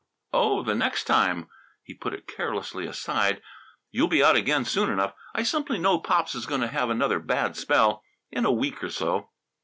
"Oh, 0.33 0.63
the 0.63 0.73
next 0.73 1.03
time!" 1.03 1.47
He 1.83 1.93
put 1.93 2.15
it 2.15 2.25
carelessly 2.25 2.87
aside. 2.87 3.39
"You'll 3.91 4.07
be 4.07 4.23
out 4.23 4.35
again, 4.35 4.65
soon 4.65 4.89
enough. 4.89 5.13
I 5.35 5.43
simply 5.43 5.77
know 5.77 5.99
Pops 5.99 6.33
is 6.33 6.47
going 6.47 6.61
to 6.61 6.67
have 6.69 6.89
another 6.89 7.19
bad 7.19 7.55
spell 7.55 8.01
in 8.31 8.43
a 8.43 8.51
week 8.51 8.83
or 8.83 8.89
so." 8.89 9.29